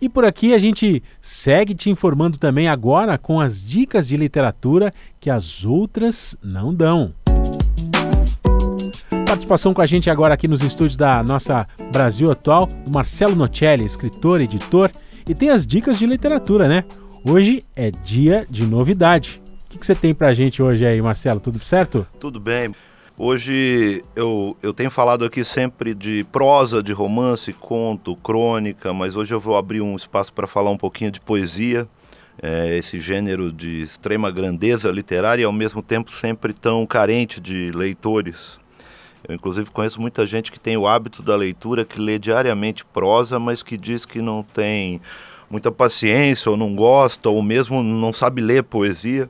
[0.00, 4.94] E por aqui a gente segue te informando também agora com as dicas de literatura
[5.20, 7.12] que as outras não dão.
[9.26, 13.84] Participação com a gente agora aqui nos estúdios da nossa Brasil Atual, o Marcelo Nocelli,
[13.84, 14.90] escritor, editor,
[15.28, 16.84] e tem as dicas de literatura, né?
[17.24, 19.40] Hoje é dia de novidade.
[19.66, 21.38] O que, que você tem pra gente hoje aí, Marcelo?
[21.38, 22.06] Tudo certo?
[22.18, 22.74] Tudo bem.
[23.22, 29.34] Hoje eu, eu tenho falado aqui sempre de prosa, de romance, conto, crônica, mas hoje
[29.34, 31.86] eu vou abrir um espaço para falar um pouquinho de poesia,
[32.42, 37.70] é, esse gênero de extrema grandeza literária e ao mesmo tempo sempre tão carente de
[37.72, 38.58] leitores.
[39.28, 43.38] Eu, inclusive, conheço muita gente que tem o hábito da leitura, que lê diariamente prosa,
[43.38, 44.98] mas que diz que não tem
[45.50, 49.28] muita paciência, ou não gosta, ou mesmo não sabe ler poesia.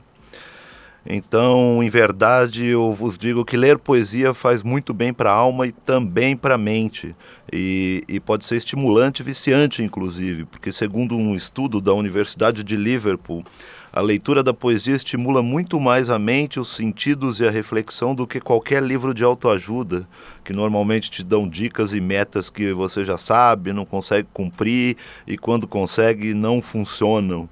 [1.05, 5.65] Então, em verdade, eu vos digo que ler poesia faz muito bem para a alma
[5.65, 7.15] e também para a mente.
[7.51, 12.75] E, e, pode ser estimulante e viciante, inclusive, porque, segundo um estudo da Universidade de
[12.75, 13.43] Liverpool,
[13.91, 18.25] a leitura da poesia estimula muito mais a mente, os sentidos e a reflexão do
[18.25, 20.07] que qualquer livro de autoajuda,
[20.45, 24.95] que normalmente te dão dicas e metas que você já sabe, não consegue cumprir
[25.27, 27.49] e, quando consegue, não funcionam.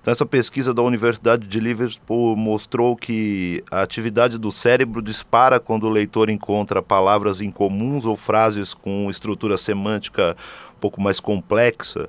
[0.00, 5.84] Então, essa pesquisa da Universidade de Liverpool mostrou que a atividade do cérebro dispara quando
[5.84, 10.36] o leitor encontra palavras incomuns ou frases com estrutura semântica
[10.76, 12.08] um pouco mais complexa,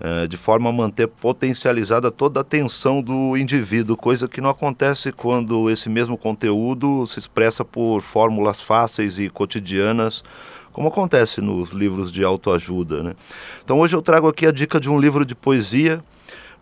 [0.00, 5.12] eh, de forma a manter potencializada toda a atenção do indivíduo, coisa que não acontece
[5.12, 10.22] quando esse mesmo conteúdo se expressa por fórmulas fáceis e cotidianas
[10.72, 13.02] como acontece nos livros de autoajuda.
[13.02, 13.14] Né?
[13.62, 16.02] Então hoje eu trago aqui a dica de um livro de poesia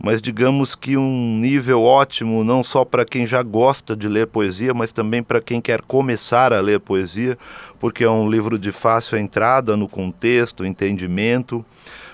[0.02, 4.72] mas digamos que um nível ótimo não só para quem já gosta de ler poesia,
[4.72, 7.36] mas também para quem quer começar a ler poesia,
[7.78, 11.62] porque é um livro de fácil entrada no contexto, entendimento,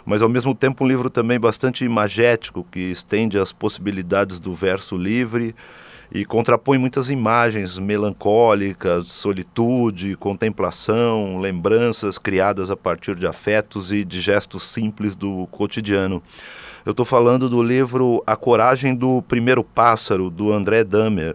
[0.05, 4.97] mas ao mesmo tempo um livro também bastante imagético, que estende as possibilidades do verso
[4.97, 5.55] livre
[6.13, 14.21] e contrapõe muitas imagens melancólicas, solitude, contemplação, lembranças criadas a partir de afetos e de
[14.21, 16.23] gestos simples do cotidiano.
[16.87, 21.35] Eu estou falando do livro A Coragem do Primeiro Pássaro, do André Damer.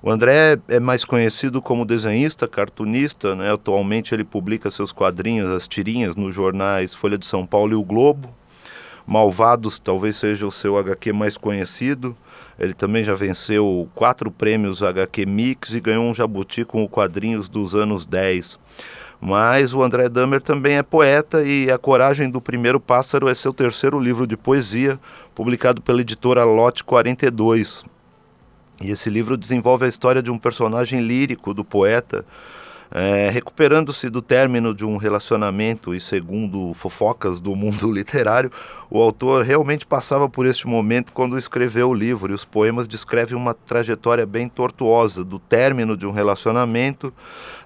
[0.00, 3.52] O André é mais conhecido como desenhista, cartunista, né?
[3.52, 7.82] atualmente ele publica seus quadrinhos, as tirinhas, nos jornais Folha de São Paulo e O
[7.82, 8.32] Globo.
[9.04, 12.16] Malvados talvez seja o seu HQ mais conhecido.
[12.56, 17.48] Ele também já venceu quatro prêmios HQ Mix e ganhou um jabuti com o quadrinhos
[17.48, 18.56] dos anos 10.
[19.20, 23.52] Mas o André Damer também é poeta e A Coragem do Primeiro Pássaro é seu
[23.52, 25.00] terceiro livro de poesia,
[25.34, 27.84] publicado pela editora Lote 42.
[28.82, 32.24] E esse livro desenvolve a história de um personagem lírico do poeta,
[32.90, 38.50] é, recuperando-se do término de um relacionamento e segundo fofocas do mundo literário,
[38.88, 43.36] o autor realmente passava por este momento quando escreveu o livro, e os poemas descrevem
[43.36, 47.12] uma trajetória bem tortuosa do término de um relacionamento,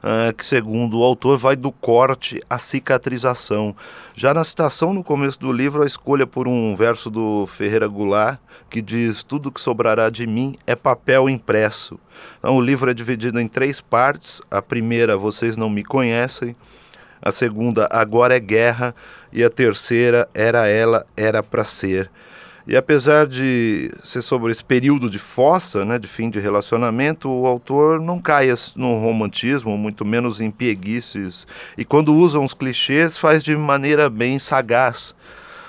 [0.02, 3.76] uh, que, segundo o autor, vai do corte à cicatrização.
[4.14, 8.38] Já na citação no começo do livro, a escolha por um verso do Ferreira Goulart,
[8.68, 11.98] que diz: Tudo que sobrará de mim é papel impresso.
[12.38, 14.40] Então, o livro é dividido em três partes.
[14.50, 16.54] A primeira, Vocês Não Me Conhecem
[17.22, 18.94] a segunda Agora é Guerra
[19.32, 22.10] e a terceira Era Ela, Era para Ser.
[22.66, 27.46] E apesar de ser sobre esse período de fossa, né, de fim de relacionamento, o
[27.46, 33.42] autor não cai no romantismo, muito menos em pieguices, e quando usa uns clichês faz
[33.42, 35.14] de maneira bem sagaz.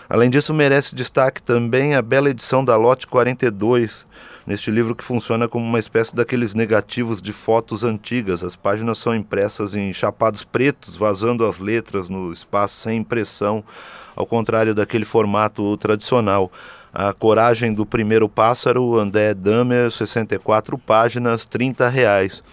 [0.08, 4.06] Além disso, merece destaque também a bela edição da Lote 42,
[4.46, 8.44] neste livro que funciona como uma espécie daqueles negativos de fotos antigas.
[8.44, 13.64] As páginas são impressas em chapados pretos, vazando as letras no espaço sem impressão,
[14.16, 16.52] ao contrário daquele formato tradicional.
[16.94, 22.44] A Coragem do Primeiro Pássaro, André Damer, 64 páginas, 30 reais.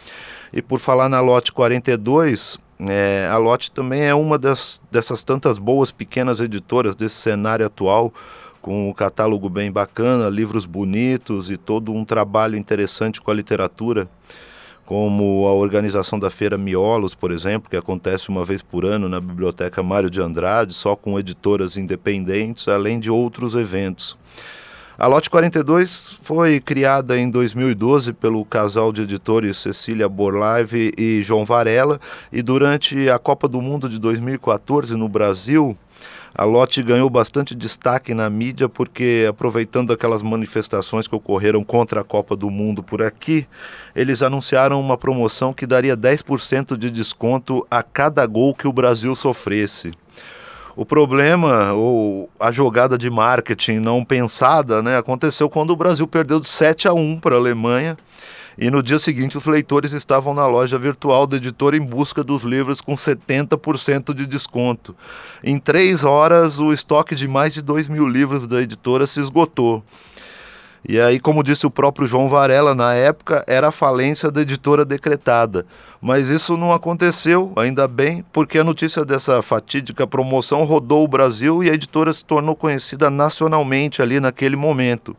[0.53, 5.59] E por falar na lote 42, é, a lote também é uma das, dessas tantas
[5.59, 8.13] boas pequenas editoras desse cenário atual
[8.69, 14.07] com um catálogo bem bacana, livros bonitos e todo um trabalho interessante com a literatura,
[14.85, 19.21] como a organização da Feira Miolos, por exemplo, que acontece uma vez por ano na
[19.21, 24.19] Biblioteca Mário de Andrade, só com editoras independentes, além de outros eventos.
[24.99, 31.43] A Lote 42 foi criada em 2012 pelo casal de editores Cecília Borlaive e João
[31.43, 31.99] Varela,
[32.31, 35.75] e durante a Copa do Mundo de 2014 no Brasil,
[36.35, 42.05] a Lotte ganhou bastante destaque na mídia porque, aproveitando aquelas manifestações que ocorreram contra a
[42.05, 43.47] Copa do Mundo por aqui,
[43.95, 49.15] eles anunciaram uma promoção que daria 10% de desconto a cada gol que o Brasil
[49.15, 49.93] sofresse.
[50.77, 56.39] O problema, ou a jogada de marketing não pensada, né, aconteceu quando o Brasil perdeu
[56.39, 57.99] de 7 a 1 para a Alemanha.
[58.61, 62.43] E no dia seguinte, os leitores estavam na loja virtual do editor em busca dos
[62.43, 64.97] livros com 70% de desconto.
[65.45, 69.85] Em três horas, o estoque de mais de 2 mil livros da editora se esgotou.
[70.89, 74.85] E aí, como disse o próprio João Varela, na época era a falência da editora
[74.85, 75.65] decretada.
[76.01, 81.63] Mas isso não aconteceu, ainda bem, porque a notícia dessa fatídica promoção rodou o Brasil
[81.63, 85.17] e a editora se tornou conhecida nacionalmente ali naquele momento.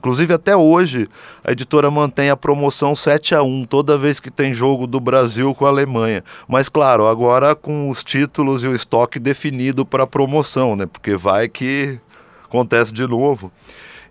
[0.00, 1.10] Inclusive, até hoje,
[1.44, 5.54] a editora mantém a promoção 7 a 1 toda vez que tem jogo do Brasil
[5.54, 6.24] com a Alemanha.
[6.48, 10.86] Mas, claro, agora com os títulos e o estoque definido para promoção, né?
[10.86, 12.00] Porque vai que
[12.42, 13.52] acontece de novo.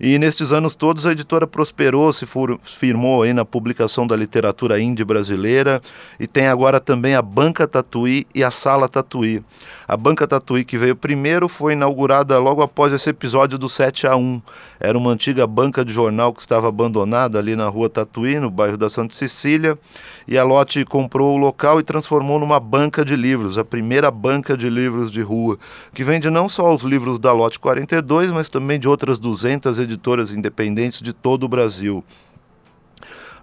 [0.02, 2.26] E nestes anos todos a editora prosperou, se
[2.64, 5.82] firmou aí na publicação da literatura indie brasileira
[6.18, 9.44] e tem agora também a Banca Tatuí e a Sala Tatuí.
[9.86, 14.16] A Banca Tatuí que veio primeiro foi inaugurada logo após esse episódio do 7 a
[14.16, 14.42] 1.
[14.80, 18.78] Era uma antiga banca de jornal que estava abandonada ali na rua Tatuí, no bairro
[18.78, 19.78] da Santa Cecília,
[20.26, 24.56] e a Lotte comprou o local e transformou numa banca de livros, a primeira banca
[24.56, 25.58] de livros de rua,
[25.94, 29.89] que vende não só os livros da Lotte 42, mas também de outras 200 editoras
[30.32, 32.04] independentes de todo o Brasil.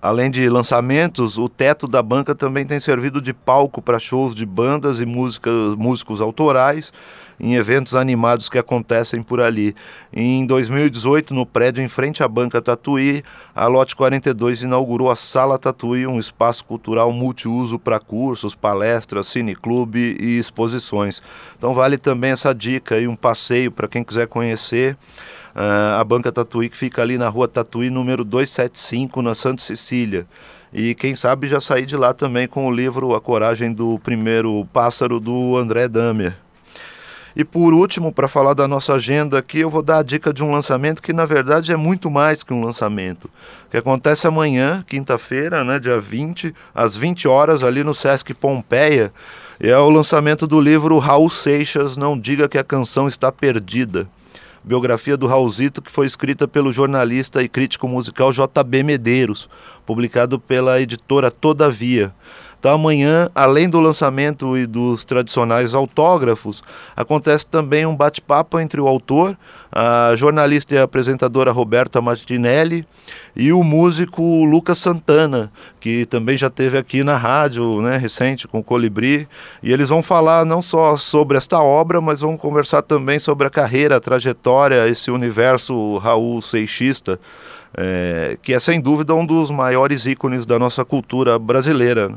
[0.01, 4.45] Além de lançamentos, o teto da banca também tem servido de palco para shows de
[4.45, 6.93] bandas e músicas, músicos autorais
[7.39, 9.75] em eventos animados que acontecem por ali.
[10.13, 13.23] Em 2018, no prédio em frente à Banca Tatuí,
[13.55, 20.17] a Lote 42 inaugurou a Sala Tatuí, um espaço cultural multiuso para cursos, palestras, cineclube
[20.19, 21.23] e exposições.
[21.59, 24.97] Então vale também essa dica e um passeio para quem quiser conhecer.
[25.57, 30.27] Uh, a Banca Tatuí que fica ali na rua Tatuí, número 275, na Santa Cecília.
[30.71, 34.69] E quem sabe já sair de lá também com o livro A Coragem do Primeiro
[34.71, 36.37] Pássaro, do André Damer.
[37.35, 40.45] E por último, para falar da nossa agenda aqui, eu vou dar a dica de
[40.45, 43.31] um lançamento que na verdade é muito mais que um lançamento.
[43.71, 49.11] Que acontece amanhã, quinta-feira, né, dia 20, às 20 horas, ali no Sesc Pompeia.
[49.59, 54.07] É o lançamento do livro Raul Seixas, Não Diga que a Canção Está Perdida
[54.67, 59.49] biografia do Raulzito, que foi escrita pelo jornalista e crítico musical JB Medeiros,
[59.87, 62.13] publicado pela editora Todavia.
[62.67, 66.65] Então, amanhã, além do lançamento e dos tradicionais autógrafos,
[66.97, 69.39] acontece também um bate-papo entre o autor,
[69.71, 72.85] a jornalista e apresentadora Roberta Martinelli
[73.37, 75.49] e o músico Lucas Santana,
[75.79, 79.29] que também já teve aqui na rádio, né, recente com o Colibri,
[79.63, 83.51] e eles vão falar não só sobre esta obra, mas vão conversar também sobre a
[83.51, 87.17] carreira, a trajetória, esse universo Raul Seixista,
[87.77, 92.11] é, que é sem dúvida um dos maiores ícones da nossa cultura brasileira.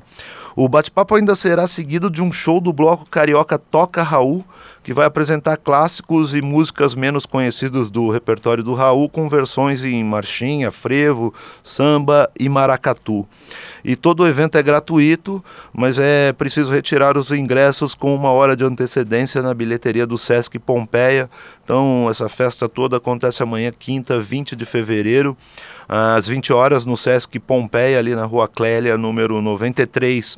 [0.56, 4.44] O bate-papo ainda será seguido de um show do bloco carioca Toca Raul,
[4.84, 10.04] que vai apresentar clássicos e músicas menos conhecidas do repertório do Raul, com versões em
[10.04, 13.28] marchinha, frevo, samba e maracatu.
[13.84, 15.44] E todo o evento é gratuito,
[15.74, 20.58] mas é preciso retirar os ingressos com uma hora de antecedência na bilheteria do Sesc
[20.60, 21.30] Pompeia.
[21.64, 25.38] Então, essa festa toda acontece amanhã, quinta, 20 de fevereiro
[25.90, 30.38] às 20 horas no Sesc Pompeia, ali na Rua Clélia, número 93.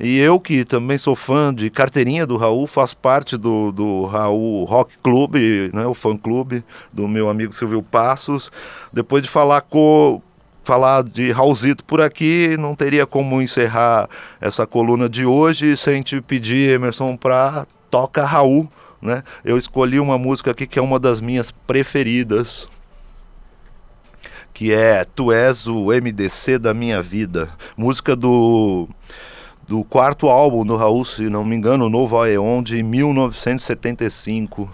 [0.00, 4.64] E eu, que também sou fã de carteirinha do Raul, faço parte do, do Raul
[4.64, 5.34] Rock Club,
[5.74, 8.50] né, o fã clube do meu amigo Silvio Passos.
[8.90, 10.22] Depois de falar com,
[10.64, 14.08] falar de Raulzito por aqui, não teria como encerrar
[14.40, 18.68] essa coluna de hoje sem te pedir, Emerson, para toca Raul.
[19.02, 19.22] Né?
[19.44, 22.68] Eu escolhi uma música aqui que é uma das minhas preferidas
[24.58, 28.88] que é Tu És o MDC da Minha Vida, música do,
[29.68, 34.68] do quarto álbum do Raul, se não me engano, Novo Aeon, de 1975.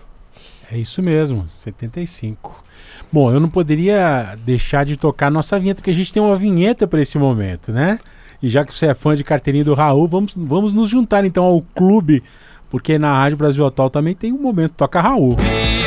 [0.73, 2.65] É isso mesmo, 75.
[3.13, 6.89] Bom, eu não poderia deixar de tocar nossa vinheta, porque a gente tem uma vinheta
[6.89, 7.99] para esse momento, né?
[8.43, 11.45] E já que você é fã de carteirinha do Raul, vamos, vamos nos juntar então
[11.45, 12.23] ao clube,
[12.71, 15.37] porque na Rádio Brasil Atual também tem um momento Toca Raul.
[15.37, 15.84] Viva!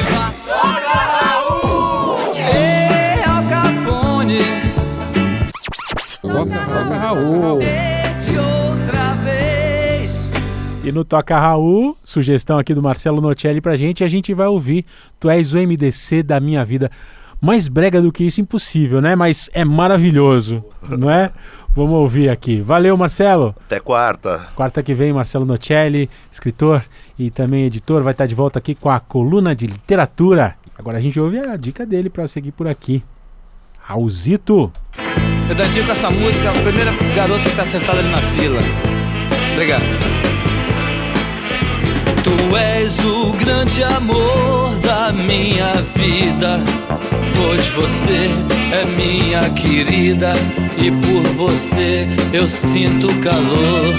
[10.88, 14.86] E no Toca Raul, sugestão aqui do Marcelo Nocelli pra gente, a gente vai ouvir
[15.20, 16.90] Tu és o MDC da minha vida.
[17.42, 19.14] Mais brega do que isso, impossível, né?
[19.14, 20.64] Mas é maravilhoso,
[20.98, 21.30] não é?
[21.76, 22.62] Vamos ouvir aqui.
[22.62, 23.54] Valeu, Marcelo.
[23.66, 24.48] Até quarta.
[24.56, 26.82] Quarta que vem, Marcelo Nocelli, escritor
[27.20, 30.56] e também editor, vai estar de volta aqui com a coluna de literatura.
[30.80, 33.04] Agora a gente ouve a dica dele para seguir por aqui.
[33.82, 34.72] Raulzito.
[35.50, 38.62] Eu dedico essa música à primeira garota que está sentada ali na fila.
[39.52, 40.27] Obrigado.
[42.28, 46.60] Tu és o grande amor da minha vida,
[47.38, 48.30] pois você
[48.74, 50.34] é minha querida
[50.76, 53.96] e por você eu sinto calor.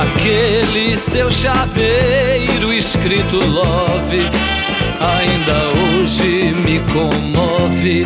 [0.00, 4.30] Aquele seu chaveiro escrito love
[5.00, 8.04] ainda hoje me comove,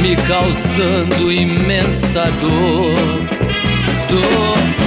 [0.00, 2.94] me causando imensa dor.
[4.08, 4.77] Dor.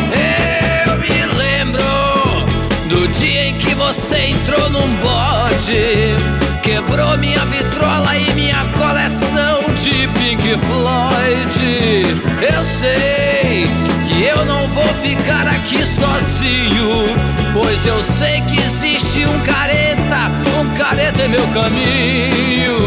[3.92, 6.16] Você entrou num bode,
[6.64, 12.06] quebrou minha vitrola e minha coleção de Pink Floyd.
[12.42, 13.68] Eu sei
[14.08, 17.06] que eu não vou ficar aqui sozinho,
[17.52, 22.78] pois eu sei que existe um careta, um careta em meu caminho.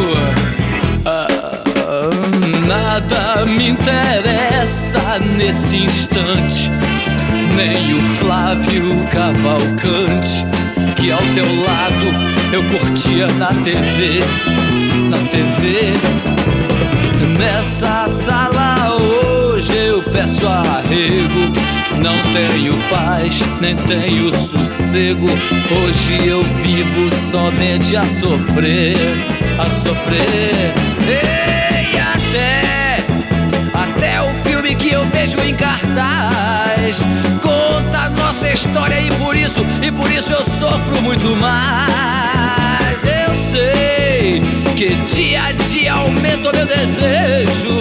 [1.05, 1.27] Ah,
[2.67, 6.71] nada me interessa nesse instante,
[7.55, 10.47] nem o Flávio Cavalcante,
[11.05, 12.07] que ao teu lado
[12.51, 14.21] eu curtia na TV,
[15.11, 15.93] na TV.
[17.39, 21.53] Nessa sala hoje eu peço arrego.
[22.03, 25.27] Não tenho paz, nem tenho sossego.
[25.77, 28.97] Hoje eu vivo somente a sofrer,
[29.59, 30.73] a sofrer.
[31.93, 33.05] E até,
[33.75, 36.64] até o filme que eu vejo em cartaz
[37.41, 43.03] conta a nossa história e por isso, e por isso eu sofro muito mais.
[43.05, 44.43] Eu sei
[44.77, 47.81] que dia a dia aumenta o meu desejo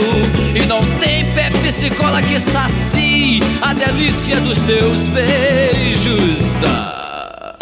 [0.56, 6.64] e não tem Pepsi Cola que sacie a delícia dos teus beijos.
[6.66, 7.56] Ah,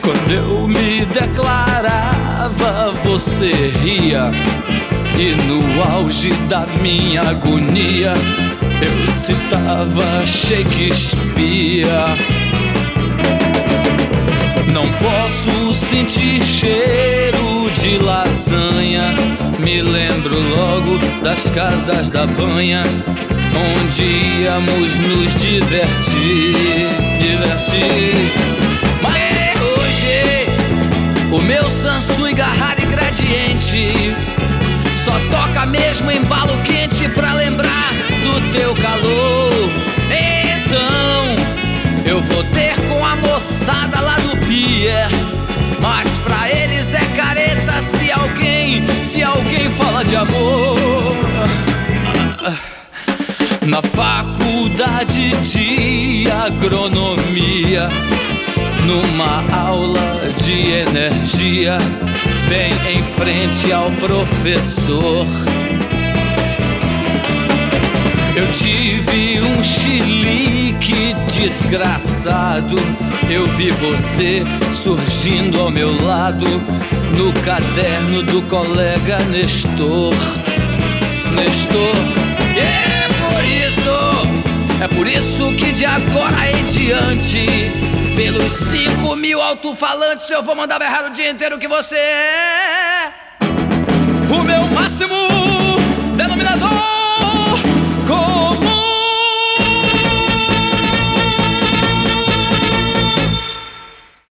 [0.00, 4.30] quando eu me declarava, você ria.
[5.18, 8.14] E no auge da minha agonia,
[8.82, 11.86] eu citava Shakespeare.
[14.72, 19.14] Não posso sentir cheiro de lasanha.
[19.58, 22.82] Me lembro logo das casas da banha,
[23.78, 24.02] onde
[24.42, 26.88] íamos nos divertir,
[27.20, 28.32] divertir.
[29.02, 34.14] Mas hoje o meu Samsung Garrari Gradiente
[35.04, 39.70] só toca mesmo embalo quente pra lembrar do teu calor.
[40.10, 41.34] Então
[42.04, 45.08] eu vou ter com a moçada lá do Pier.
[45.80, 51.16] Mas pra eles é careta se alguém, se alguém fala de amor.
[53.66, 57.88] Na faculdade de agronomia,
[58.84, 61.78] numa aula de energia,
[62.48, 65.24] bem em frente ao professor.
[68.36, 72.76] Eu tive um chilique desgraçado.
[73.28, 76.46] Eu vi você surgindo ao meu lado
[77.16, 80.14] no caderno do colega Nestor.
[81.34, 81.94] Nestor,
[82.56, 87.46] é por isso, é por isso que de agora em diante,
[88.16, 93.12] pelos cinco mil alto-falantes, eu vou mandar berrar o dia inteiro que você é
[94.30, 95.16] o meu máximo
[96.16, 96.99] denominador.